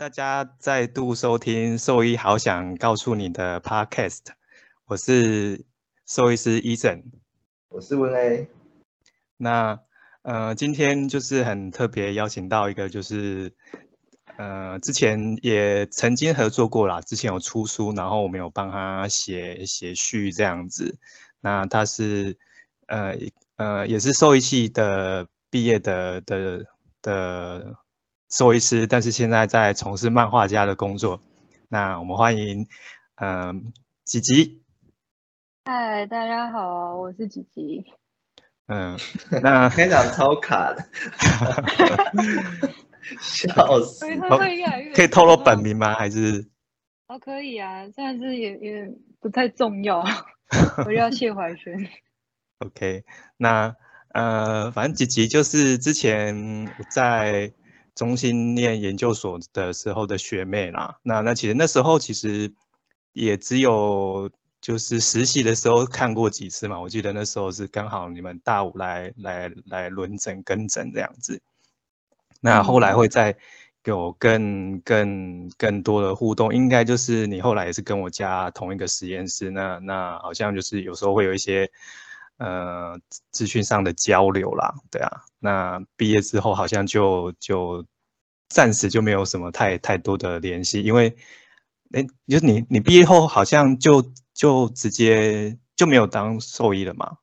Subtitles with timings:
[0.00, 4.16] 大家再度收听《兽医好想告诉你的 Podcast》，
[4.86, 5.66] 我是
[6.06, 7.02] 兽医师 Eason，
[7.68, 8.48] 我是文 A。
[9.36, 9.78] 那
[10.22, 13.52] 呃，今天就是很特别邀请到一个，就是
[14.38, 20.98] 呃，之前也曾经合作过啦，之前有出书，然后我们有帮他写写序这样子。
[21.42, 22.38] 那他是
[22.86, 23.18] 呃
[23.56, 26.64] 呃，也是兽医系的毕业的的
[27.02, 27.76] 的。
[28.30, 31.20] 兽医师，但是现在在从事漫画家的工作。
[31.68, 32.68] 那我们欢迎，
[33.16, 33.72] 嗯，
[34.04, 34.62] 吉吉。
[35.64, 37.84] 嗨，大家好，我是吉吉。
[38.68, 38.96] 嗯，
[39.42, 40.88] 那开场超卡的，
[43.20, 44.06] 笑死！
[44.94, 45.92] 可以透露本名吗？
[45.94, 46.48] 还是？
[47.08, 50.04] 哦，可以啊，但是也也不太重要。
[50.86, 51.74] 我叫谢怀轩。
[52.60, 53.02] OK，
[53.36, 53.74] 那
[54.14, 57.52] 呃，反正吉吉就是之前在。
[58.00, 62.50] 中心念研究所的时候的学妹啦，那那其实那时候其实
[63.12, 71.42] 也只有就是实习的时候看过几次嘛，我记得那时候是刚好你们大五来来来轮诊跟诊这样子，
[72.40, 73.36] 那后来会再
[73.84, 81.70] 有更更更多的互动，应该就是你后来也是跟我加同一个实验室，那那好像就是有时候会有一些。
[82.40, 82.98] 呃，
[83.30, 87.84] 资讯上的交流啦，对啊，那毕业之后好像就就
[88.48, 91.14] 暂时就没有什么太太多的联系，因为，
[91.92, 94.02] 哎，就是你你毕业后好像就
[94.32, 97.18] 就直接就没有当兽医了嘛？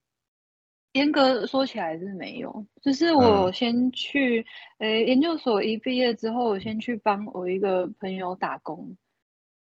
[0.94, 4.46] 严格说起来是没有，就是我先去，
[4.78, 8.96] 呃，研究所一毕业之后，我先去帮我一个朋友打工，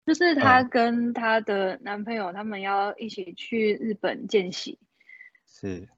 [0.05, 4.77] 就是她跟她的男朋友他们要一起去日本见习。
[5.51, 5.89] 是，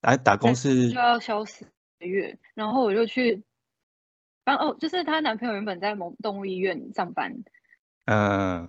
[0.00, 1.66] 来打工是就要消失
[1.98, 3.42] 一个月，然后我就去
[4.42, 7.44] 帮哦，就是她男朋友原本在某动物医院上班，
[8.06, 8.68] 嗯，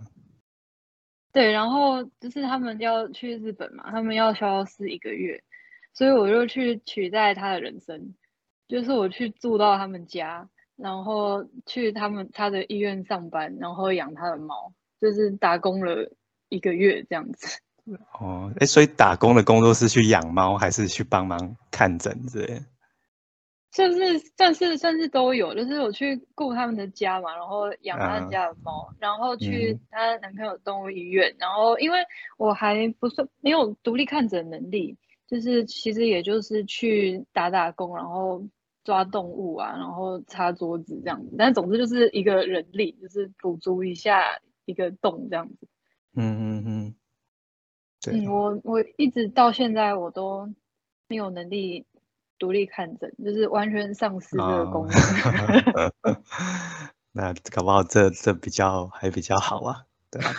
[1.32, 5.44] 对，然后就是他们要去日本嘛，他们要消失一个月，
[5.94, 8.16] 所以我就去取代他的人生，
[8.68, 16.12] 就是我去住到他们家，然后去他们他的医院上班，然后养他的猫，就是打工了
[16.50, 17.62] 一个月这样子。
[18.20, 22.62] 哦，哎，所以打工的工作是去养猫，还是去帮忙看诊之类？
[23.72, 32.00] 算是算是算是都有，就是我去顾他们的家嘛，然后养他们家的猫，然后去她男朋友动物医院，然后因为
[32.38, 34.98] 我还不算没有独立看诊能力，
[35.28, 38.42] 就是其实也就是去打打工，然后
[38.86, 45.68] 抓动物啊，然后擦桌子这样子，但总之就是一个人力，就是补足一下一个洞这样子。
[46.16, 46.96] 嗯嗯嗯。
[48.12, 50.54] 嗯，我我一直到现在我都
[51.08, 51.86] 没有能力
[52.38, 54.94] 独立看诊，就是完全丧失这个功能。
[57.14, 60.34] 那搞不好这这比较还比较好啊，对吧？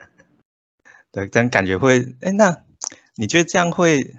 [1.12, 2.64] 对，但感觉会，哎，那
[3.14, 4.14] 你觉得这样会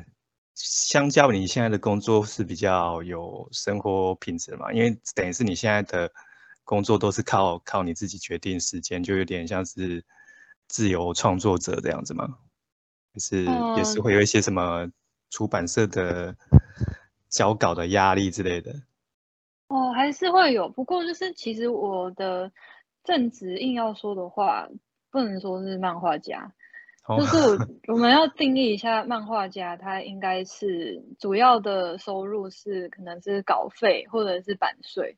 [0.56, 4.72] 相较你现在的工作是比较有生活品质嘛？
[4.74, 6.12] 因为等于是你现在的
[6.64, 10.04] 工作都是靠靠你自己决定时间，就有点像是。
[10.70, 12.38] 自由创作者这样子吗？
[13.12, 13.44] 还是
[13.76, 14.88] 也是会有一些什么
[15.32, 16.36] 出版社的
[17.28, 18.72] 交稿的压力之类的？
[19.70, 20.70] 哦，还是会有。
[20.70, 22.52] 不过就是其实我的
[23.04, 24.70] 正职硬要说的话，
[25.10, 26.54] 不能说是漫画家。
[27.18, 35.18] 就是我我们要定义一下漫画家，他应该是主要的收入是可能是稿费或者是版税。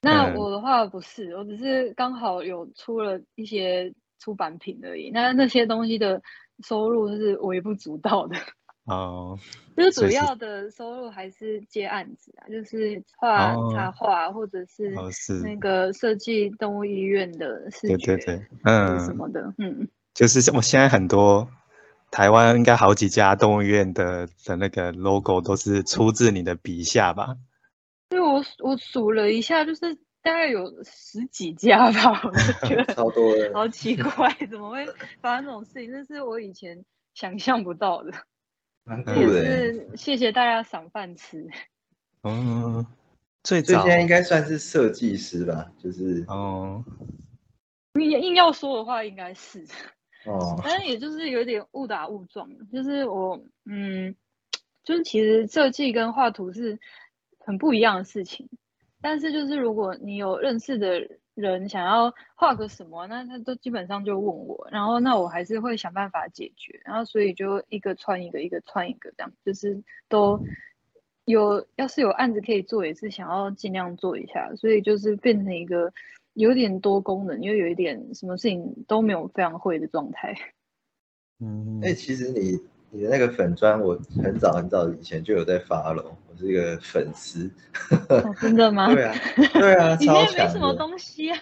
[0.00, 3.94] 那我的话不是，我只是刚好有出了一些。
[4.20, 6.22] 出版品而已，那那些东西的
[6.62, 8.36] 收入是微不足道的
[8.86, 9.36] 哦。
[9.76, 14.94] 就是主要的收入还是接案子啊，就是画插画或者是
[15.42, 21.48] 那个设计动物医院的视觉，对对对，嗯，什么的，嗯，就是我现在很多
[22.10, 27.36] 台湾应该好几家动物医院的的那个 logo 都是出自你的笔下吧？
[28.10, 29.96] 对，我我数了一下，就是。
[30.22, 32.20] 大概有十几家吧，
[32.62, 34.86] 我觉得超多的，好奇怪，怎么会
[35.20, 35.90] 发生这种事情？
[35.90, 36.84] 这是我以前
[37.14, 38.12] 想象不到的。
[39.16, 41.48] 也是谢谢大家赏饭吃。
[42.22, 42.84] 嗯，
[43.44, 46.84] 最最现在应该算是设计师吧，就是哦。
[47.94, 49.64] 你硬要说的话，应该是
[50.26, 54.14] 哦， 反正也就是有点误打误撞，就是我嗯，
[54.82, 56.78] 就是其实设计跟画图是
[57.38, 58.48] 很不一样的事情。
[59.00, 70.44] 但是就是如果你有认识的人想要画个什么，那他都基本上就问我，然后那我还是会想办法解决，然后所以就一个串一个，一个串一个这样，就是都
[71.24, 75.92] 有要是有案子可以做，也是想要尽量做一下，所以就是变成一个
[76.34, 80.34] 有点多功能，又有一点什么事情都没有非常会的状态。
[81.38, 82.60] 嗯，哎，其实你
[82.92, 87.48] 你的那个粉砖，我很早很早以前就有在发了，我是一个粉丝。
[88.40, 88.90] 真的吗？
[88.94, 89.14] 对啊，
[89.52, 90.74] 对啊， 里超面没什么。
[90.74, 91.38] 东西啊，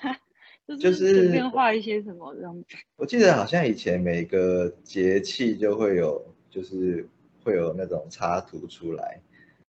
[0.66, 2.64] 就就是随便画一些什么这样子。
[2.96, 7.08] 我记得好像以前每个节气就会有，就是
[7.42, 9.20] 会有那种插图出来，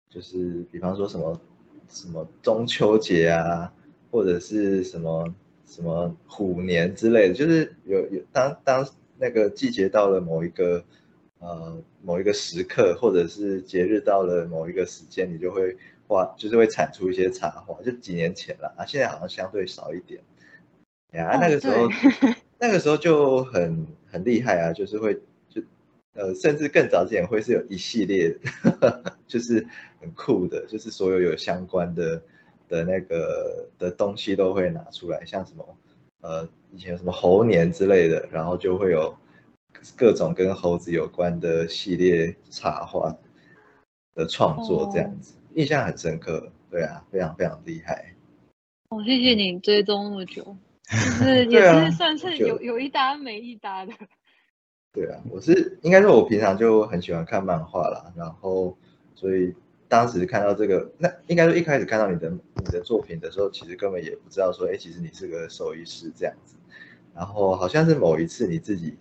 [0.09, 1.39] 就是比方说什么
[1.89, 3.71] 什么中秋节啊，
[4.11, 5.27] 或者是什么
[5.67, 8.89] 什么虎年之类的，就是有有当当
[9.19, 10.83] 那个季节到了某一个
[11.39, 15.77] 呃某一个时刻，或者是节日到了某一个时间，你就会
[16.09, 20.21] 画，就是会产出一些插画，就几年前了啊，现在好像相对少一点。
[21.13, 25.15] 呀，哦那个时候对 那个时候就很很厉害啊，就是会
[25.49, 25.63] 就
[26.15, 28.37] 呃，甚至更早之前会是有一系列，
[29.29, 29.67] 就是
[30.01, 32.23] 很酷的，就是所有有相关的
[32.69, 35.77] 的那个的东西都会拿出来，像什么
[36.23, 39.15] 呃以前有什么猴年之类的，然后就会有
[39.97, 43.17] 各种跟猴子有关的系列插画
[44.15, 46.51] 的创作这样子，印象很深刻。
[46.69, 48.15] 对啊，非常非常厉害。
[48.91, 50.45] 哦，谢谢你追踪那么久，
[50.91, 53.93] 就是 也是算是就有有一搭没一搭的。
[54.93, 58.77] 对啊，我是应该说，我平常就很喜欢看漫画啦，然后
[59.15, 59.55] 所以
[59.89, 66.57] 当时看到这个，那应该说一开始看到你的你的作品的时候，其实根本也不知道说，哎，其实你是个兽医师这样子。
[67.15, 68.97] 然后好像是某一次你自己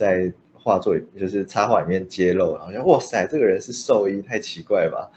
[0.00, 5.10] 在画作里，就是插画里面揭露，好像哇塞，这个人是兽医，太奇怪吧。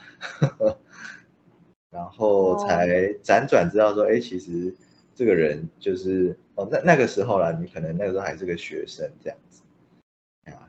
[1.90, 2.86] 然后才
[3.22, 4.74] 辗转知道说，哎，其实
[5.14, 9.62] 这个人就是哦，那那个时候啦，你可能那个时候还是个学生这样子。
[10.52, 10.68] 啊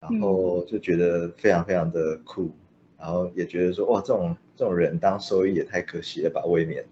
[0.00, 2.54] 然后就觉得非常非常的酷，
[2.98, 6.84] 然后也觉得说哇，这种这种人当兽医也太可惜了吧，未免。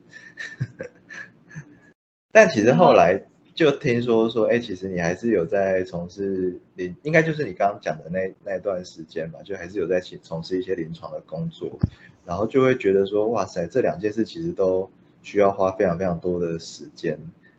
[2.33, 3.23] 但其实后来
[3.55, 11.79] 就听说说，哎，其实你还是有在从事你，应该就是你刚刚讲的那那段时间吧，就还是有在从从事一些临床的工作，
[12.25, 14.91] 然后就会觉得说，哇塞，这两件事其实都
[15.23, 17.19] 需要花非常非常多的时间，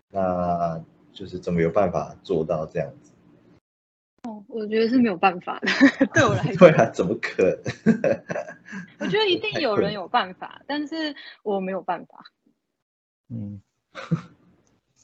[0.10, 3.12] 那就是怎么有办法做到这样子？
[4.24, 7.44] 哦，我觉得是没有办法的， 对我来对说，啊，怎么可
[7.84, 8.24] 能？
[9.00, 11.14] 我觉得一定有人有办法，但是
[11.44, 12.24] 我没有办法。
[13.30, 13.62] 嗯，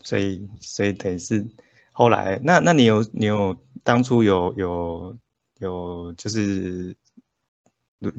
[0.03, 1.45] 所以所以等于是
[1.91, 5.17] 后来，那那你有你有当初有有
[5.59, 6.95] 有就是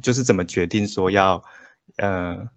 [0.03, 1.43] 就是怎么决定说要
[1.97, 2.49] 嗯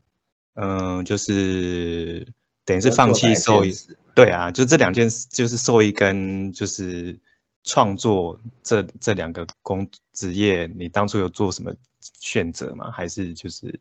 [0.55, 2.27] 嗯、就是
[2.63, 3.73] 等于是放弃兽医？
[4.13, 7.17] 对啊，就这两件事，就是兽医跟就是
[7.63, 11.73] 创作这这两个工职业，你当初有做什么
[12.19, 12.91] 选择吗？
[12.91, 13.79] 还是就是？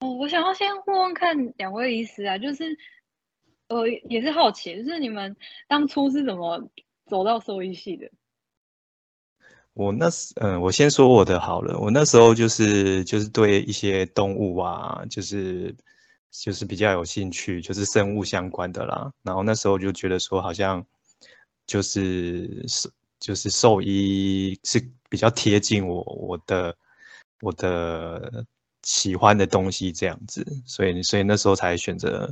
[0.00, 2.64] 哦，我想要先问问看两位医师啊，就是
[3.68, 5.36] 呃也是好奇，就是你们
[5.68, 6.70] 当初是怎么
[7.06, 8.10] 走到兽医系的？
[9.72, 11.76] 我那时，嗯，我先说我的好了。
[11.80, 15.74] 我那时候就是就是对一些动物啊，就是
[16.30, 19.12] 就是比较有兴趣，就是生物相关的啦。
[19.22, 20.86] 然后那时候就觉得说，好像
[21.66, 26.76] 就是是就是兽医是比较贴近我我的
[27.40, 28.46] 我的
[28.84, 32.30] 喜欢的东西这样子，所以所以那时候才选择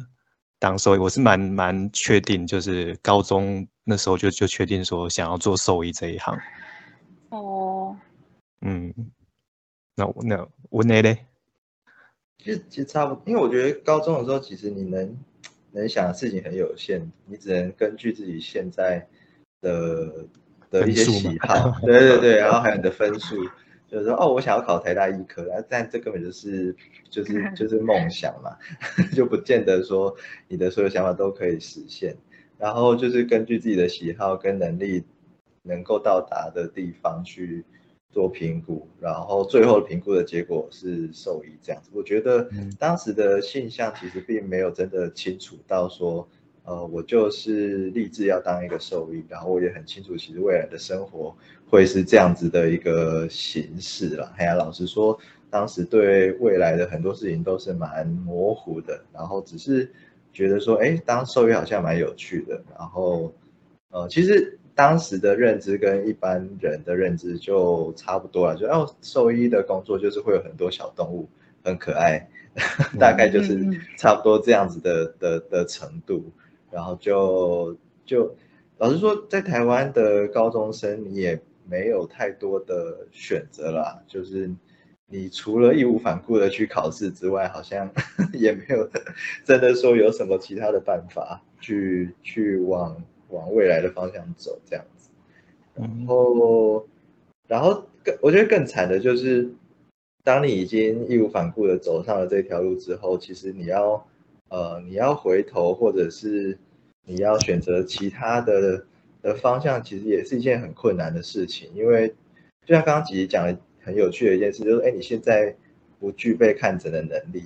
[0.63, 0.99] 当兽医。
[0.99, 6.39] 我是蛮蛮确定，就是高中那时候就就确定说想要做兽医这一行。
[7.31, 7.97] 哦，
[8.61, 8.95] 嗯，
[9.97, 11.27] 那那我那嘞？
[12.39, 15.19] 其实其实差不多，因为我觉得高中的时候，其实你能
[15.73, 19.05] 能想的事情很有限，你只能根据自己现在
[19.63, 20.27] 的
[20.71, 23.35] 的一些喜好， 对对对，然后还有你的分数，
[23.93, 26.75] 就是说哦，我想要考台大医科，但这根本就是
[27.09, 28.57] 就是 就是梦想嘛，
[29.15, 30.17] 就不见得说
[30.49, 32.17] 你的所有想法都可以实现，
[32.59, 35.05] 然后就是根据自己的喜好跟能力。
[35.65, 37.65] 能够到达的地方去
[38.11, 41.89] 做评估，然后最后评估的结果是兽医这样子。
[41.95, 46.29] 我觉得当时的现象其实并没有真的清楚到说，
[46.65, 51.37] 呃，我就是立志要当一个兽医，然后我也很清楚，其实未来的生活
[51.73, 54.31] 会是这样子的一个形式了。
[54.37, 59.91] 哎呀，老实说，当时对未来的很多事情都是蛮模糊的，然后只是
[60.35, 63.33] 觉得说，哎，当兽医好像蛮有趣的，然后，
[63.91, 64.59] 呃，其实。
[64.75, 71.29] 当时的认知跟一般人的认知就差不多了，就哦，兽医的工作就是会有很多小动物，
[71.63, 72.27] 很可爱，
[72.99, 73.55] 大概就是
[73.99, 76.25] 差不多这样子的的的程度。
[76.71, 77.77] 然后就
[78.07, 78.35] 就
[78.79, 81.39] 老实说，在台湾的高中生你也
[81.69, 84.51] 没有太多的选择啦，就是
[85.07, 87.91] 你除了义无反顾的去考试之外，好像
[88.33, 88.89] 也没有
[89.45, 95.11] 真的说有什么其他的办法去去往往未来的方向走这样子。
[95.75, 96.87] 然后，
[97.49, 99.51] 然后更我觉得更惨的就是，
[100.23, 104.07] 当你已经义无反顾的走上了这条路之后，其实你要
[104.49, 106.59] 呃你要回头，或者是
[107.05, 108.85] 你要选择其他的
[109.23, 112.09] 的方向，其实也是一件很困难的事情，因为
[112.67, 113.57] 就像刚刚姐姐讲的。
[113.85, 115.53] 很有趣的一件事就是，哎，你现在
[115.99, 117.43] 不具备看诊的能力。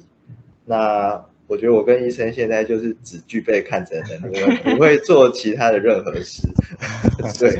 [0.67, 6.47] 那我觉得我跟医生现在就是只具备看诊的能力，不会做其他的任何事。
[7.41, 7.59] 对，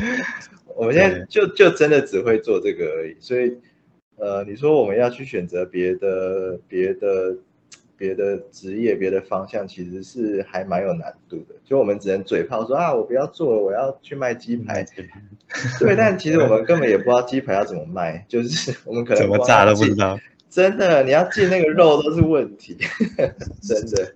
[0.77, 3.17] 我们现在就就真的只会做这个而已。
[3.19, 3.57] 所以，
[4.17, 7.35] 呃，你说我们要去选择别的、别的、
[7.97, 11.55] 别的职业、别的方向，其实是还蛮有难度的。
[11.65, 14.85] 就我们只能嘴炮说啊，我不要做了，我要去卖鸡排。
[15.79, 20.19] 对，但其实我们根本也不知道鸡排要怎么卖，就是 我们可能怎么炸都不知道。
[20.49, 22.77] 真的，你要进那个肉都是问题，
[23.63, 24.15] 真的。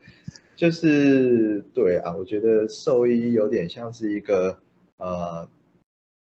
[0.56, 4.58] 就是对啊，我觉得兽医有点像是一个
[4.98, 5.48] 呃，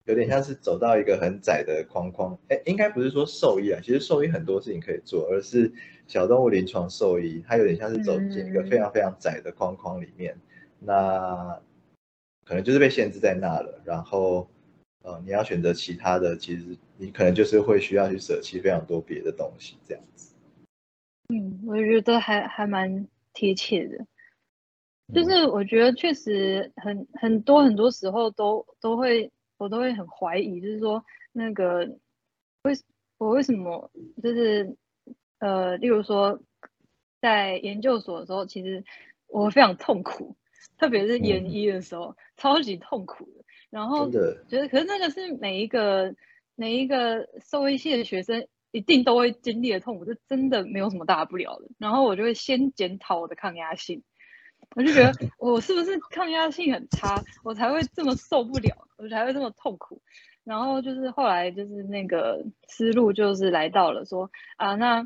[0.05, 2.37] 有点像是走到一个很窄的框框。
[2.49, 5.71] 哎，应该不是说兽医啊，其实兽医很多事情可以做，而是
[6.07, 10.35] 小动物临床兽医，它有点像是走进一个非常非常窄的框框里面，
[10.79, 11.61] 那
[12.45, 14.49] 可能就是被限制在那了，然后。
[15.03, 20.35] 呃，你要选择其他的，其实你可能就是会需要去舍弃非常多别的东西，这样子。
[21.29, 24.05] 嗯，我觉得还还蛮贴切的，
[25.13, 31.85] 就是我觉得确实很很多很多时候都都会我都会很怀疑，就是说那个
[32.63, 32.73] 为
[33.17, 33.89] 我为什么
[34.21, 34.75] 就是
[35.39, 36.39] 呃，例如说
[37.22, 38.84] 在研究所的时候，其实
[39.27, 40.36] 我非常痛苦，
[40.77, 43.44] 特别是研一的时候，超级痛苦的。
[43.70, 46.15] 然后觉得，可是那个是每一个
[46.56, 51.67] 每一个兽医系的学生一定都会经历的痛苦，这真的没有什么大不了的。
[51.77, 54.03] 然后我就会先检讨我的抗压性，
[54.75, 60.01] 我就觉得 我是不是抗压性很差，我才会这么受不了，我才会这么痛苦。
[60.46, 65.06] 然后就是后来就是那个思路就是来到了说啊，那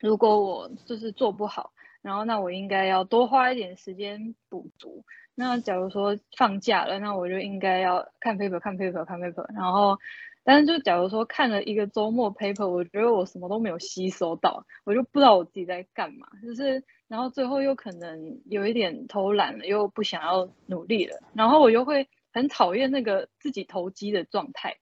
[0.00, 1.72] 如果我就是做不好，
[2.02, 5.04] 然后那我应该要多花一点时间补足。
[5.34, 9.44] 那假如说放假了，那我就应该要看 paper，看 paper，看 paper。
[9.54, 9.98] 然后，
[10.44, 16.26] 但是就假如说看了一个周末 paper，我觉得我什么都没有吸收到，我就不知道我自己在干嘛。
[16.42, 21.20] 就是，然后最后又可能有一点偷懒了，又不想要努力了。
[21.34, 24.78] 然后我又会很讨厌那个自己投机的状态。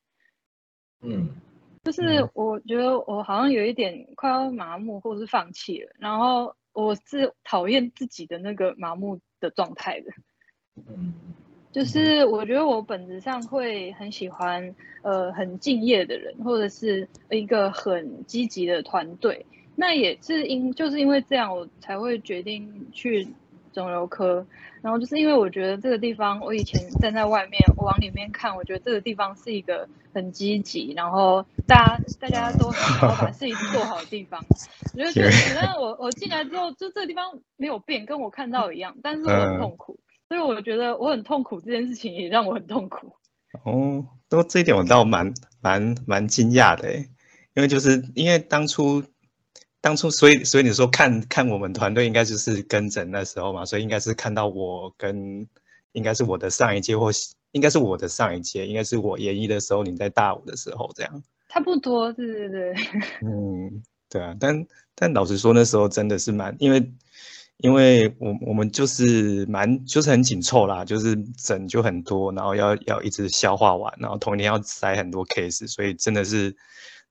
[1.01, 1.31] 嗯，
[1.85, 5.93] 就是我觉得我好像有一点快要麻木，或者是放弃了。
[5.99, 10.07] 然后我是讨厌自己的那个麻木的状态的。
[10.89, 11.13] 嗯，
[11.71, 19.45] 就是我觉得我本质上会很喜欢，呃，很敬业的人，或者是一个很积极的团队。
[19.77, 23.29] 那也是因就是因为这样，我才会决定去
[23.75, 24.47] 肿瘤科。
[24.81, 34.45] 然后就是因为我觉得这个地方，我以前站在外面，我往里面看，我觉得这个地方是一个很积极，然后大家大家都很好把事情做好的地方。
[34.95, 35.23] 我觉
[35.57, 37.25] 得，我我进来之后，就这个地方
[37.57, 39.99] 没有变，跟我看到一样，但是我很痛苦。
[40.29, 43.15] 所以我觉得我很痛苦，这件事情也让我很痛苦。
[43.65, 47.09] 哦，都这一点我倒蛮蛮蛮惊讶的诶，
[47.55, 49.03] 因为就是因为当初
[49.85, 55.47] 当初，所以所以你说看看我们团队应该就是跟诊那时候嘛，所以应该是看到我跟
[55.93, 57.11] 应该是我的上一届或
[57.53, 61.23] 应该是我的上一届，应该是我研一的时候，你在大五的时候这样。
[61.51, 62.75] 差不多，对对对。
[63.27, 66.91] 嗯，对啊，但但老实说那时候真的是蛮因为。
[67.59, 76.55] 因为我我们就是蛮就是很紧凑啦，就是诊就很多，然后要要一直消化完，然后同一天要塞很多 case，所以真的是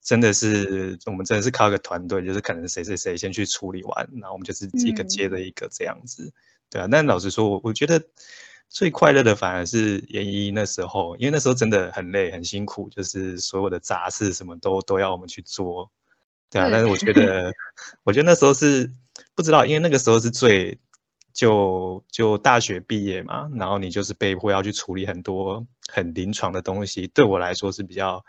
[0.03, 6.31] 真的是我们真的是靠一个团队，就是可能谁谁谁先去处理完，然后我们就是一个接着一个这样子，
[6.69, 6.88] 对啊。
[6.91, 8.03] 但老实说，我我觉得
[8.69, 15.91] 最快乐的反而是研一那时候，因为那时候真的很累很辛苦，就是所有的杂事什么都都要我们去做，
[16.50, 16.69] 对啊。
[16.72, 17.53] 但是我觉得，
[18.03, 18.91] 我觉得那时候是。
[19.36, 20.79] 不知道，因为那个时候是最
[21.33, 28.25] 就就大学毕业嘛，然后你就是被迫要去处理很多很临床的东西，对我来说是比较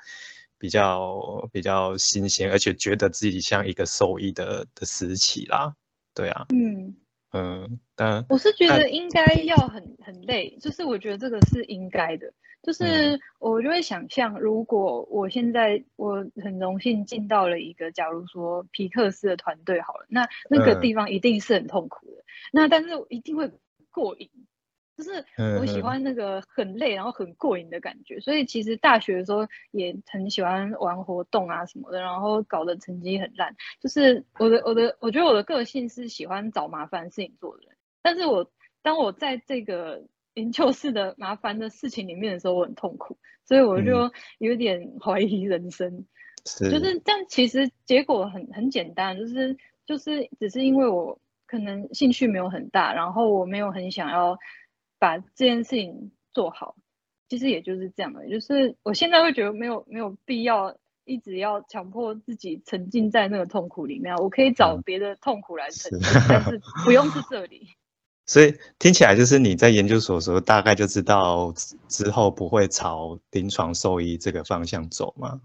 [0.65, 5.75] 比较比较新鲜，而且觉得自己像一个受益的的时期啦。
[6.15, 6.97] 对啊，嗯
[7.33, 12.33] 嗯，但我是觉得应该要很很累，就是我觉得这个是应该的。
[12.63, 22.25] 就是我就会想象，如果我现在我很荣幸进到了一个，假如说皮克斯的团队好了，那那个地方一定是很痛苦的。
[22.53, 23.51] 那但是一定会
[23.91, 24.31] 过瘾，
[24.97, 25.25] 就是
[25.59, 33.57] 我喜欢那个很累然后很过瘾的感觉，所以其实大学的时候也很喜欢玩活动啊什么的，然后搞得成绩很烂。
[33.81, 38.49] 就是我的我的我觉得我的个性是喜欢找麻烦事情做的人，但是我
[38.83, 46.07] 当我在这个 研究室的麻烦的事情里面的时候，我很痛苦，所以我就有点 怀疑人生。
[46.45, 54.39] 就是，但其实结果很很简单，就是就是只是因为我可能兴趣没有很大，然后我没有很想要。
[55.05, 56.77] 把这件事情做好，
[57.29, 58.27] 其实也就是这样的。
[58.27, 67.69] 就是我现在会觉得没有没有必要一直要强迫自己沉浸在那个痛苦里面，我可以找别的痛苦来沉浸，但是不用是这里。
[68.25, 71.53] 所以听起来就是你在研究所的时候，大概就知道
[71.87, 75.43] 之后不会朝临床兽医这个方向走吗？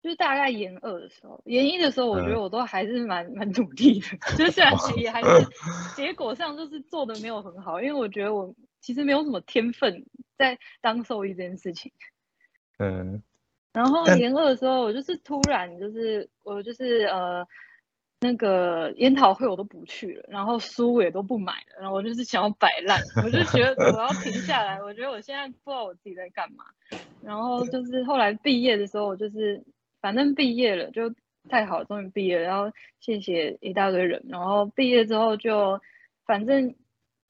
[0.00, 5.28] 就是大概研二的时候，研一的时候，我觉得我都还是蛮蛮努力的， 就是虽然也还是
[5.96, 8.54] 结果上就是做的没有很好，因为我觉得我。
[8.82, 10.04] 其实没有什么天分
[10.36, 11.92] 在当兽医这件事情，
[12.78, 13.22] 嗯，
[13.72, 17.46] 然后研二的时候，我就是突然就是我就是呃
[18.20, 26.64] 那个研讨会我都不去了，然后书也都不买了，然后我就是想要摆烂，我就觉得我要停下来，我觉得我现在不知道我自己在干嘛，
[27.22, 29.62] 然后就是后来毕业的时候，我就是
[30.00, 31.14] 反正毕业了就
[31.48, 35.80] 太好，终于毕业了，然后谢谢一大堆人，然后毕业之后就
[36.26, 36.74] 反正。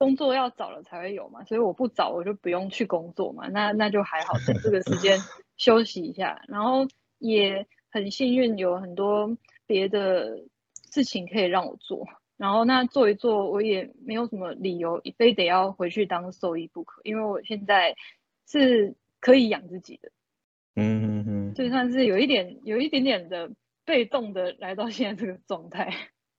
[0.02, 5.16] 工作要找了才会有嘛，所以我不找我就不用去工作嘛，那那就还好，等这个时间
[5.56, 10.40] 休息一下，然后也很幸运有很多别的
[10.90, 12.04] 事情可以让我做，
[12.36, 17.94] 然后那做一做我也没有什么理由非得要回去当兽医不可，因为我现在
[18.48, 20.10] 是可以养自己的，
[20.74, 23.52] 嗯嗯嗯，就算是有一点有一点点的
[23.84, 25.94] 被动的来到现在这个状态。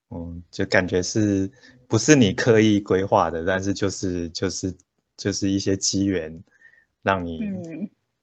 [0.09, 1.51] 嗯，就感觉是
[1.93, 4.75] 不是你刻意规划的，但是就是就是
[5.15, 6.43] 就是一些机缘，
[7.03, 7.39] 让你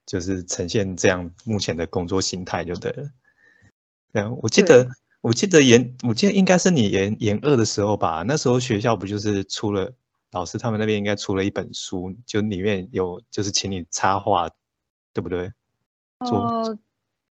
[0.04, 3.08] 就是呈现这样目前的工作心态就对了。
[4.14, 4.88] 嗯，我记得
[5.20, 9.94] 我记得研我记得应该是你研研二的时候吧，那时候学校不就是出了
[10.32, 14.50] 老师他们那边应该出了一本书，就里面有就是请你插画，
[15.12, 15.52] 对不对？
[16.18, 16.76] 哦，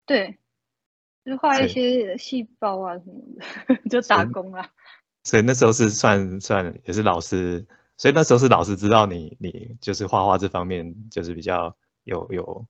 [0.07, 0.39] 对。
[1.25, 3.21] 就画一些细胞啊什么
[3.67, 4.71] 的， 就打工啊。
[5.29, 7.67] 所以那时候是算算也是老师，
[7.99, 12.67] 所以那时候是老师知道你你就是画画这方面就是比较有有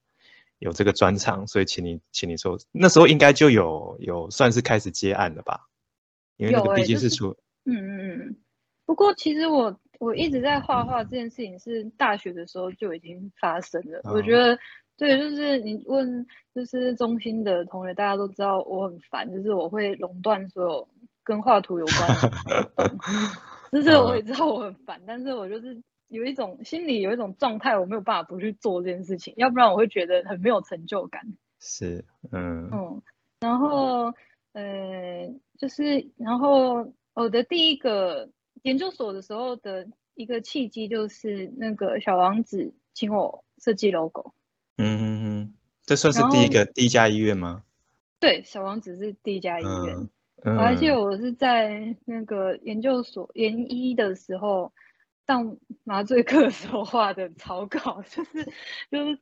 [0.58, 5.68] 有这个专长，所以请你请你说那时候应该就有有算是开始接案了吧？
[6.36, 7.28] 因为那个毕竟是出
[7.64, 8.36] 嗯嗯嗯。
[8.84, 14.58] 不过其实我我一直在画画这件事情是大学的时候就已经发生了，我觉得。
[14.98, 20.88] 对，就是你问，就是中心的同学，大家都知道我很烦，就是我会垄断所有
[21.28, 22.32] 跟画图有关
[23.70, 31.22] 就是我也知道我很烦，但是我就是有一种心里有一种状态，我没有办法不去做这件事情，要不然我会觉得很没有成就感。
[31.60, 33.02] 是，嗯嗯，
[33.40, 34.14] 然后
[34.52, 38.30] 呃，就是然后我的第一个
[38.62, 44.32] 研究所的时候的一个契机，就是那个小王子请我设计 logo。
[44.78, 47.64] 嗯嗯嗯，这算是第一个第一家医院吗？
[48.18, 50.08] 对，小王子是第一家医院，
[50.44, 54.72] 而且我是在那个研究所研一的时候
[55.26, 58.44] 上麻醉课的时候画的草稿，就是
[58.90, 59.18] 就是，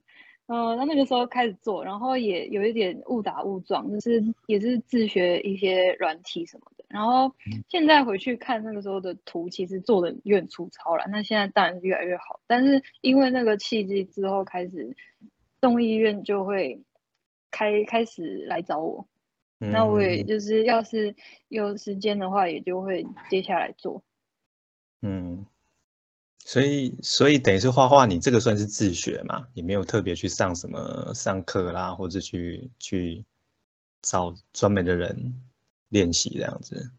[0.47, 7.35] 呃，那那个时候开始做，然后也有一点误打误撞，就是也是自学一些软体什么的，然后
[7.69, 14.97] 现在回去看那个时候的图，其实做的有点粗糙了，那现在当然是越来越好，但是因为那个契机之后开始。
[15.59, 16.83] 动物医院就会
[17.51, 19.09] 开开始来找我，
[19.59, 21.15] 那我也就是要是
[21.49, 24.03] 有时间的话，也就会接下来做。
[25.03, 25.47] 嗯，
[26.45, 29.47] 所以所以等于是画画，你这个算是自学嘛？
[29.55, 33.25] 你没有特别去上什么上课啦，或者去去
[34.03, 35.35] 找专门的人
[35.89, 36.91] 练习这样子。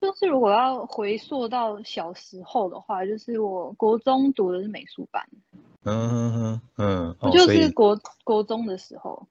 [0.00, 5.26] 就是如果要回溯到小时候的话，就是我国中读的是美术班。
[5.82, 9.26] 嗯嗯嗯，我就是国国中的时候，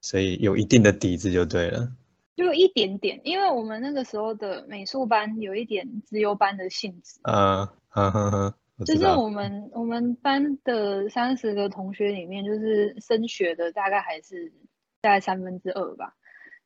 [0.00, 1.92] 所以有一定的底子就对了，
[2.36, 7.20] 就一点点，因为我们那个时候的美术班有一点自由班的性质。
[7.24, 14.52] 嗯嗯嗯，就是我们我们班的三十个同学里面，就是升学的大概还是
[15.00, 16.14] 大概三分之二吧。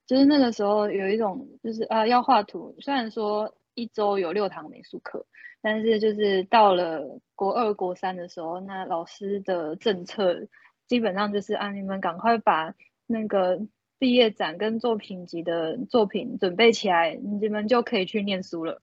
[0.06, 5.26] 就是那个时候有一种，就是啊要画图，虽然说一周有六堂美术课。
[5.66, 10.46] 但是就是到了国二、国三的时候，那老师的政策
[10.86, 12.74] 基本上就是啊，你们赶快把
[13.06, 13.60] 那个
[13.98, 18.80] 毕业展跟作品集的作品准备起来，你们就可以去念书了。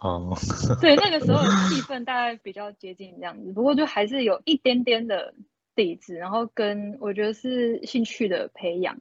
[0.00, 0.36] 哦，
[0.80, 5.34] 对，那个时候气氛大概比较接近这样子，不过就还是有一点点的
[5.74, 9.00] 底子，然后跟我觉得是兴趣的培养，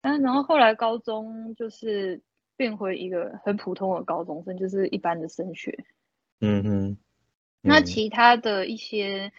[0.00, 2.22] 但然后后来高中就是
[2.56, 5.84] 变回一个很普通的高中生，就是一般的升学。
[6.40, 6.96] 嗯哼，
[7.62, 9.32] 那其他的一些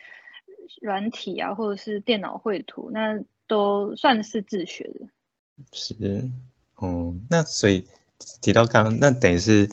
[0.82, 5.08] 软体啊，或者是电脑绘图，那都算是自学的。
[5.72, 5.96] 是，
[6.76, 7.88] 哦，那所以
[8.42, 9.68] 提到刚刚，那等于是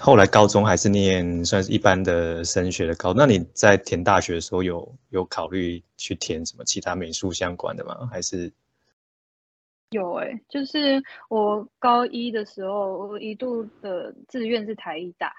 [0.00, 8.08] 后来高中还是念算是一般的升学的高，那你在填大学的时候有有考虑去填什么其他美术相关的吗？
[8.10, 8.50] 还是
[9.90, 15.34] 有哎，就是我高一的时候，我一度的志愿是台艺大。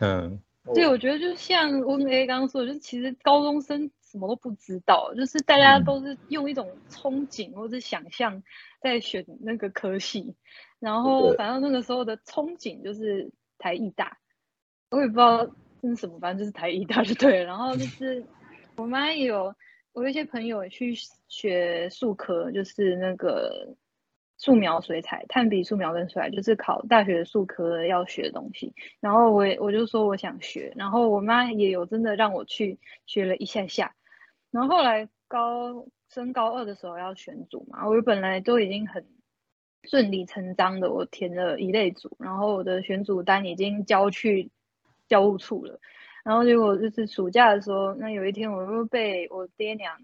[0.00, 0.38] 嗯，
[0.74, 8.42] 对，我觉得就像温 A 刚刚说的，就是其实高中生什么都不知道，就是大家都是用一种憧憬或者想象
[8.80, 10.34] 在选那个科系，
[10.78, 14.16] 然后反正那个时候的憧憬就是台艺大，
[14.90, 15.46] 我也不知道
[15.82, 17.44] 这是什么，反正就是台艺大就对了。
[17.44, 18.24] 然后就是
[18.76, 19.54] 我妈也有，
[19.92, 20.94] 我有一些朋友去
[21.28, 23.76] 学数科，就是那个。
[24.38, 28.74] 素描、水彩、炭笔、素描跟水彩，就是考大学数科要学的东西。
[29.00, 33.94] 然后我我就说我想学，然后我妈也有真的让我去学了一下下。
[34.56, 39.06] 然后后来高升高二的时候要选组嘛，我本来都已经很
[39.84, 44.50] 顺理成章的，我填了一类组，然后我的选组单已经交去
[45.08, 45.78] 教务处了。
[46.24, 49.98] 然后结果就是暑假的时候，那有一天我又被我爹娘。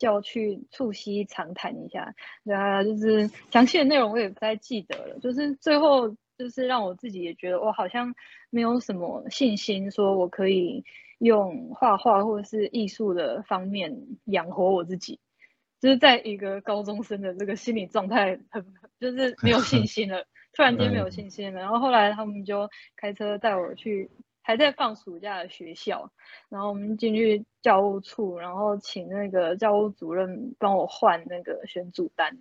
[0.00, 2.14] 叫去促膝长谈一下，
[2.46, 5.18] 对啊，就是详细的内容我也不太记得了。
[5.18, 8.14] 就是最后就是让我自己也觉得我好像
[8.48, 10.82] 没有什么信心，说我可以
[11.20, 15.20] 用画画或者是艺术的方面养活我自己。
[15.80, 18.66] 就是在一个高中生的这个心理状态，很
[18.98, 21.60] 就是没有信心了，突然间没有信心了。
[21.60, 24.10] 然后后来他们就开车带我去。
[24.42, 26.10] 还在放暑假的学校，
[26.48, 32.36] 然后我们进去教务处，然后请那个教务主任帮我换那个选组单，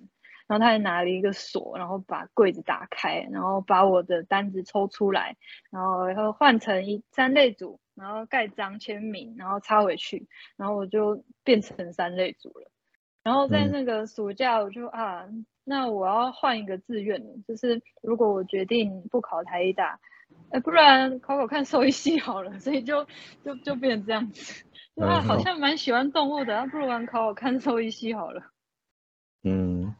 [0.47, 5.35] 然后他还拿了一个锁，然后把柜子打开，然后把我的单子抽出来，
[5.69, 12.71] 然后然后换成一三类组，然后盖章签名，然后插回去，然后我就变成三类组了。
[13.21, 15.27] 然后在那个暑假，我就啊，
[15.63, 19.99] 那我要换一个志愿，就是如果我决定不考台一大。
[20.51, 23.05] 哎，不然考考看兽医系好了，所以就
[23.43, 24.65] 就就变成这样子。
[24.95, 28.43] 啊，好像蛮喜欢动物的，那不如玩考考看兽医系好了。
[29.43, 29.95] 嗯，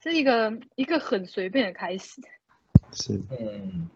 [0.00, 2.20] 是一个一个很随便的开始。
[2.92, 3.90] 是，嗯，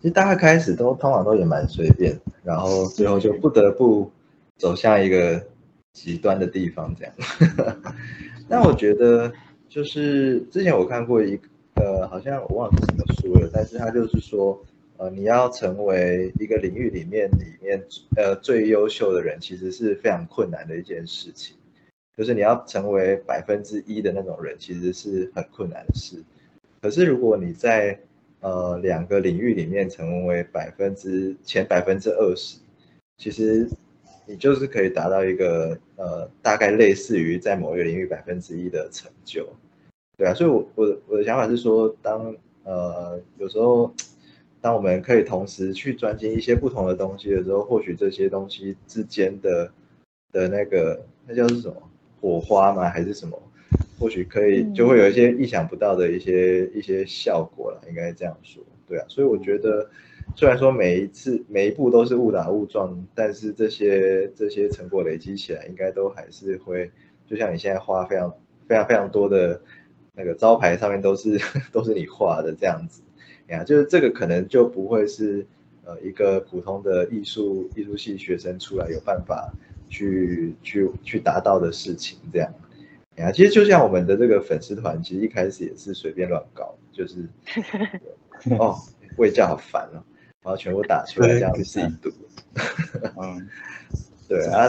[0.00, 4.10] 其实大家开始都通常都也蛮随便，然后最后就不得不
[4.56, 5.42] 走向一个
[5.92, 7.14] 极端的地方这样。
[8.48, 9.32] 那我觉得
[9.68, 11.38] 就是之前我看过一
[11.74, 14.60] 个，好像我忘记怎么书了，但是他就是说。
[15.02, 17.82] 呃，你要成为一个领域里面里面
[18.16, 21.56] 呃最优秀的人，其实是非常困难的一件事情。
[22.14, 26.22] 就是你要成为百分之一的那种人，其实是很困难的事。
[26.82, 27.98] 可是如果你在
[28.40, 32.58] 呃两个领域里面成为百分之前百分之二十，
[33.16, 33.68] 其实
[34.26, 39.48] 你就是可以达到一个呃大概类似于在某一个领域百分之一的成就。
[40.16, 43.92] 对啊，所以我我我的想法是说，当呃有时候。
[44.62, 49.72] 当我们可以同时去专精一些不同的东西的时候，或许这些东西之间的
[50.32, 51.74] 的那个那叫是什么
[52.20, 52.86] 火花吗？
[52.90, 53.42] 还是什么？
[54.00, 59.04] 或许可以就会有一些意想不到的一些一些效果了，应该这样说，对啊。
[59.08, 59.90] 所以我觉得，
[60.34, 66.90] 虽然说每一次每一步都是误打误撞，但是这些这些成果累积起来，应该都还是会，
[67.26, 68.34] 就像你现在花非常
[68.66, 69.60] 非常非常多的
[70.14, 71.38] 那个招牌上面都是
[71.70, 73.02] 都是你画的这样子。
[73.48, 75.46] 呀，就是这个可能就不会是
[75.84, 79.52] 呃一个普通的艺术艺术系学生出来有办法
[79.90, 82.50] 去去去达到的事情，这样。
[83.16, 87.28] 呀，其实就像我们的这个粉丝团，其实一开始也是随便乱搞，就是
[88.58, 88.76] 哦，
[89.16, 90.02] 会叫好烦哦，
[90.42, 92.10] 然后全部打出来这样子自己读。
[93.20, 93.48] 嗯，
[94.28, 94.68] 对啊，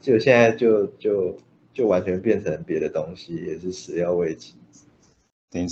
[0.00, 1.36] 就现在就就
[1.72, 4.54] 就完全变成别的东西，也是始料未及。
[5.50, 5.66] 等于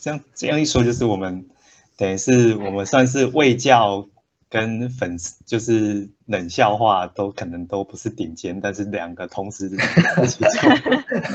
[0.00, 1.46] 这样这样一说，就是我们。
[1.96, 4.08] 等于是我们算是卫教
[4.54, 9.76] 跟粉丝，就是冷笑话都可能都不是顶尖，但是两个同时一
[10.28, 10.70] 起做。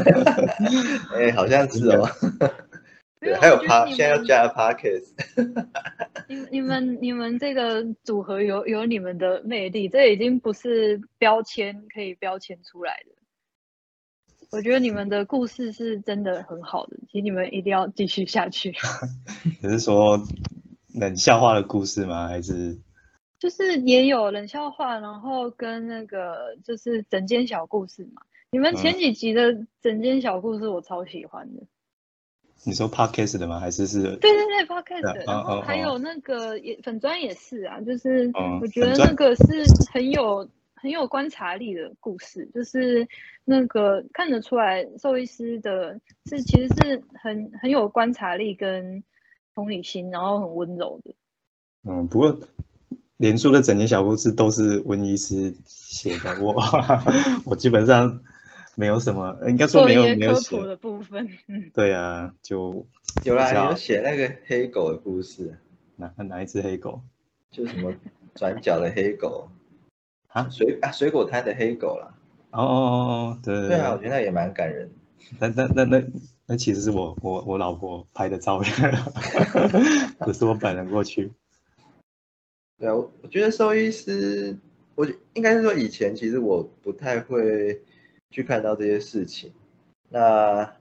[1.19, 2.07] 哎，好像是哦。
[3.19, 5.09] 对，还有 P，现在要加 Podcast。
[6.29, 13.11] 你你们你们这个组合有有你们的魅力，这已经不是标签可以标签出来的。
[14.51, 18.73] 我觉得你们的故事是真的很好的，请你们一定要继续下去。
[19.61, 20.25] 你是说
[20.93, 22.29] 冷笑话的故事吗？
[22.29, 22.79] 还是
[23.39, 28.21] 就是也有冷笑话，然后跟那个就是整间小故事嘛。
[28.51, 31.63] 你们前几集的整间小故事我超喜欢的。
[32.65, 33.59] 你说 podcast 的吗？
[33.59, 34.01] 还是是？
[34.17, 35.25] 对对对，podcast。
[35.25, 38.29] 然后还有那个也粉砖也是啊，就是
[38.61, 43.07] 我觉得那个是很有很有观察力的故事，就是
[43.45, 49.01] 那个看得出来兽医师的是其实是很很有观察力跟
[49.55, 51.15] 同理心，然后很温柔的。
[51.89, 52.37] 嗯，不过。
[53.19, 56.55] 连书的整件小故事都是温医师写的，我
[57.43, 58.21] 我基本上
[58.75, 61.27] 没有什么，应该说没有没有写的部分。
[61.73, 62.87] 对啊，就
[63.25, 65.57] 有啦，有写那个黑狗的故事。
[65.97, 67.01] 哪哪一只黑狗？
[67.51, 67.93] 就什么
[68.35, 69.49] 转角的黑狗
[70.29, 70.47] 啊？
[70.49, 72.15] 水啊水果摊的黑狗啦。
[72.51, 72.71] 哦哦
[73.35, 74.89] 哦，对对啊，我觉得那也蛮感人。
[75.39, 76.03] 那那那那
[76.45, 78.73] 那其实是我我我老婆拍的照片，
[80.19, 81.33] 不是我本人过去。
[82.79, 84.57] 对啊，我我觉得兽医师，
[84.95, 87.81] 我应该是说以前其实我不太会
[88.29, 89.51] 去看到这些事情。
[90.07, 90.75] 那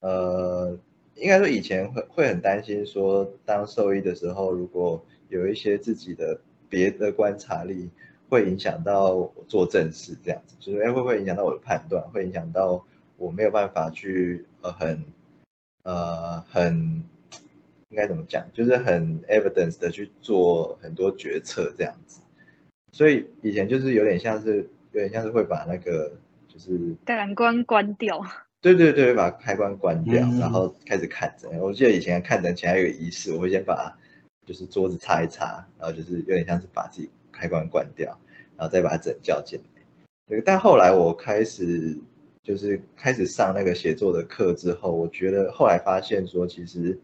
[0.00, 0.76] 呃，
[1.14, 7.88] 应该说以前会会很担心说，当兽医的时候，如果有一些自己的别的观察力，
[8.28, 12.84] 会影响到我做正事这样子，就是哎会不会影响到我的判断，会影响到
[13.16, 15.04] 我没有办法去呃很
[15.84, 17.04] 呃很。
[17.90, 18.44] 应该怎么讲？
[18.52, 22.20] 就是很 evidence 的去做很多决策这样子，
[22.92, 24.56] 所以以前就是有点像是
[24.92, 26.12] 有点像是会把那个
[26.46, 28.20] 就是感官关掉。
[28.60, 31.50] 对对对，把开关关掉，然后开始看诊。
[31.60, 33.96] 我记得以前看诊前还有个仪式，我会先把
[34.44, 38.18] 就是桌子擦一擦，然后就是有点像是把自己开关关掉，
[38.56, 39.82] 然后再把诊叫进来。
[40.26, 41.96] 对，但后来我开始
[42.42, 46.98] 就是开始上那个写作的课之后，我觉得后来发现说其实。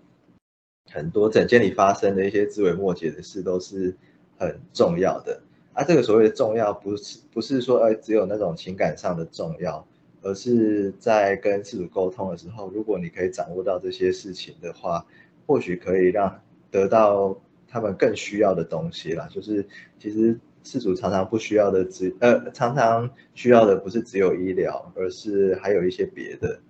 [0.94, 3.92] 很多整间里发生的一些枝微末节的事都是
[4.38, 5.82] 很重要的啊。
[5.82, 9.84] 这个所谓的重要，不是不是说呃只有那种情感上的重要，
[10.22, 15.04] 而是在跟事主沟通的时候，如果你可以掌握到这些事情的话，
[15.48, 19.28] 或许可以让得到他们更需要的东西啦。
[19.28, 19.66] 就是
[19.98, 26.60] 其实事主常常不需要的只呃常常需要的不是只有医疗，而是还有一些别的，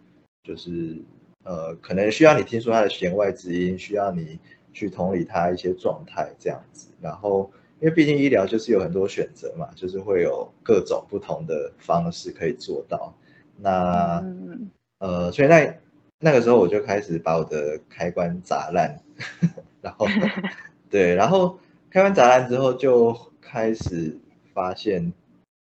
[0.42, 0.96] 就是。
[1.44, 4.38] 呃，可能需要你听说他的弦外之音，需要你
[4.72, 6.88] 去同理他一些状态这样子。
[7.02, 13.14] 然后，因为毕竟医疗就是有很多选择嘛，就是会有各种不同的方式可以做到。
[13.58, 14.24] 那
[14.98, 15.76] 呃，所以那
[16.18, 18.98] 那个时候我就开始把我的开关砸烂，
[19.82, 20.06] 然后
[20.88, 21.58] 对，然后
[21.90, 24.18] 开关砸烂之后就开始
[24.54, 25.12] 发现，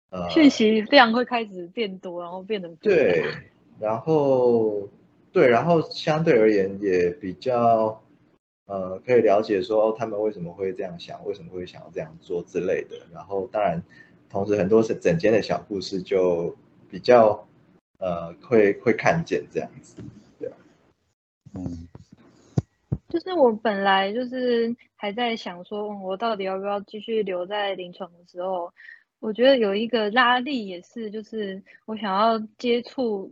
[0.10, 3.24] 呃，讯息量会开始变多，然后变得对，
[3.80, 4.90] 然后。
[5.38, 8.02] 对，然后相对而言也比较，
[8.66, 12.98] 呃，可以了解说他们为什么会这样想，为什么会想要这样做之类的。
[13.14, 13.80] 然后当然，
[14.32, 16.58] 同时很多是整间的小故事就
[16.90, 17.48] 比较，
[18.00, 20.02] 呃，会会看见这样子，
[20.40, 20.50] 对
[21.54, 21.88] 嗯，
[23.08, 28.74] 就是我本来就是还在想说，我到底要不要继续留在临床的时候，
[29.20, 33.32] 我觉得有一个拉力也是，就是我想要接触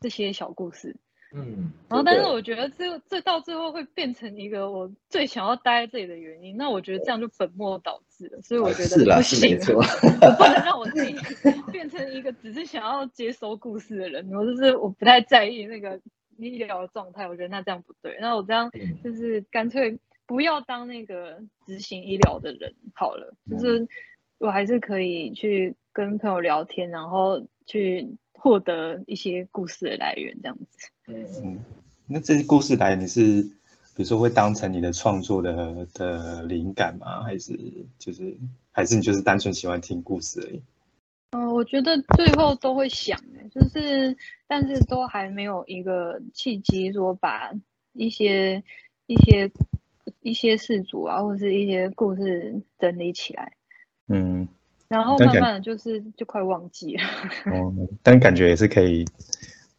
[0.00, 0.94] 这些小故事。
[1.32, 9.82] 嗯，然后但是我觉得这这到最后会变成一个我最想要待在这里的原因，那我觉得这样就本末倒置了，所以我觉得不行，我
[10.36, 11.14] 不能 让我自己
[11.70, 16.00] 变成一个只是想要接收故事的人，我就是我不太在意那个
[16.36, 18.70] 医疗的状态，我觉得那这样不对，那我这样
[19.04, 23.86] 就是干脆不要当那个执行医疗的人好了，就是
[24.38, 28.16] 我还是可以去跟朋友聊天，然后去。
[28.42, 30.88] 获得一些故事的来源，这样子。
[31.42, 31.58] 嗯，
[32.06, 33.42] 那这些故事来你是，
[33.96, 37.22] 比如说会当成你的创作的的灵感吗？
[37.22, 37.58] 还是
[37.98, 38.36] 就是
[38.72, 40.62] 还是你就是单纯喜欢听故事而已？
[41.32, 43.18] 嗯，我觉得最后都会想，
[43.54, 47.52] 就是但是都还没有一个契机，说把
[47.92, 48.62] 一些
[49.06, 49.50] 一些
[50.22, 53.52] 一些事主啊，或者是一些故事整理起来。
[54.08, 54.48] 嗯。
[54.88, 57.02] 然后慢慢的就是就快忘记了。
[57.46, 59.04] 哦，但感觉也是可以，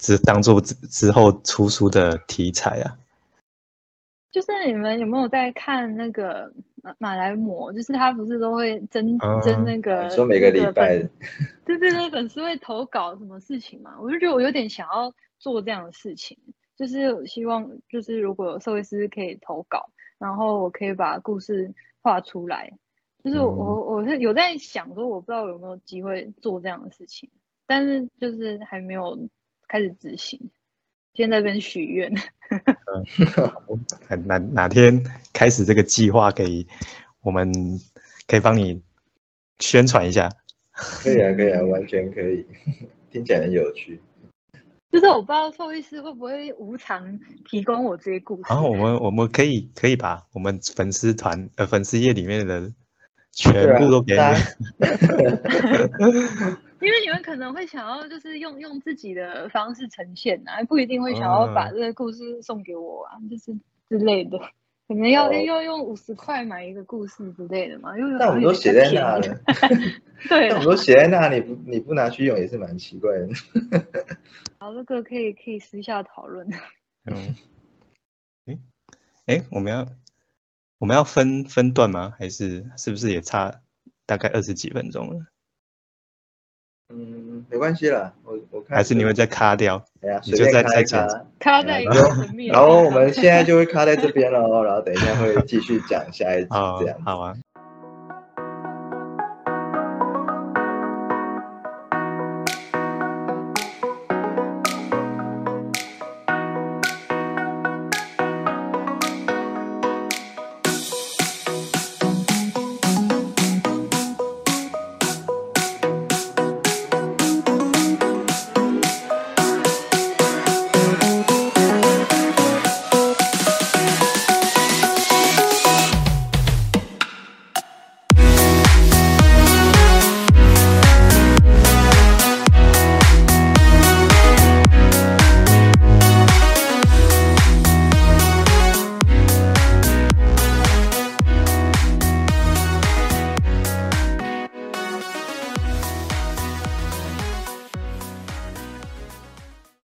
[0.02, 2.98] 只当做之之后出书的题材啊。
[4.32, 7.72] 就是你们有没有在看那个马马来貘？
[7.74, 10.98] 就是他不是都会征征那个说每个礼拜，
[11.66, 13.96] 对对对，粉丝会投稿什么事情嘛？
[14.02, 16.38] 我就觉得我有点想要做这样的事情，
[16.78, 22.72] 就是希望就是如果有医师可以投稿，然后我可以把故事画出来。
[23.24, 27.30] 就是我我是有在想说，我不知道有没有机会做这样的事情，
[27.68, 29.28] 但是就是还没有
[29.72, 30.38] 开始执行。
[31.14, 32.14] 先在那边许愿，
[34.26, 36.68] 哪哪天开始这个计划，给
[37.22, 37.50] 我们
[38.28, 38.82] 可以帮你
[39.60, 40.30] 宣传一下。
[40.74, 42.46] 可以啊，可以啊，完全可以，
[43.12, 44.02] 听起来很有趣。
[44.92, 47.18] 就是我不知道兽医师会不会无偿
[47.50, 48.44] 提供我这些故事。
[48.50, 52.76] 然后我们我们可以可以把我们粉丝团呃粉丝页里面的人
[53.32, 54.22] 全部都给你。
[56.82, 63.54] 因为你们可能会想要就是用用自己的方式呈现啊，不一定会想要把这个故事送给我啊，就是
[63.88, 64.40] 之类的。
[64.88, 67.98] 可能要要用五十块买一个故事之类的嘛？
[67.98, 69.22] 因为那我们都写在那了。
[70.28, 73.30] 对，那我们都写在那，你不你不拿去用也是蛮奇怪的。
[74.60, 76.46] 好，这个可以可以私下讨论。
[77.06, 77.36] 嗯，
[78.48, 78.60] 哎
[79.28, 79.88] 哎，我们要
[80.78, 82.14] 我们要分分段吗？
[82.20, 83.62] 还是是不是也差
[84.06, 85.26] 大概二十几分钟了？
[86.94, 91.08] 嗯，没关系啦，我我看还是你们再卡掉，哎呀，你就再再剪，
[91.40, 92.54] 卡在一个层面。
[92.54, 96.50] 然后我们现在就会卡在这边了，然后等一下会继续讲下一集
[96.82, 96.98] 这样。
[97.04, 97.36] 好啊。